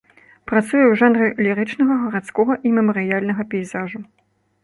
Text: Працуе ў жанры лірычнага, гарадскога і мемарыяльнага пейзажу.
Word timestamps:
Працуе 0.51 0.85
ў 0.85 0.93
жанры 1.01 1.27
лірычнага, 1.47 1.93
гарадскога 2.05 2.57
і 2.69 2.73
мемарыяльнага 2.77 3.47
пейзажу. 3.55 3.99